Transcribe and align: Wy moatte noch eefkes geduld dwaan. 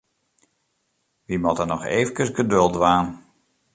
Wy 1.27 1.35
moatte 1.43 1.65
noch 1.67 1.85
eefkes 1.97 2.29
geduld 2.37 2.73
dwaan. 2.77 3.07